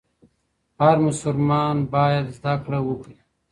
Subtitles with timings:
[0.81, 3.17] هر مسلمان باید زدهکړه وکړي.